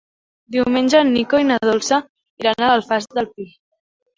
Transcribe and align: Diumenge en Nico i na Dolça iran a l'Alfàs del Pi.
Diumenge 0.55 1.01
en 1.07 1.11
Nico 1.17 1.41
i 1.43 1.47
na 1.51 1.59
Dolça 1.71 1.99
iran 2.45 2.61
a 2.61 2.71
l'Alfàs 2.73 3.09
del 3.19 3.33
Pi. 3.37 3.51